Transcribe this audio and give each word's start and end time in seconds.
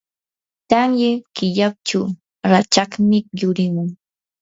tamya 0.69 1.11
killachaw 1.35 2.05
rachakmi 2.51 3.17
yurimun. 3.39 3.89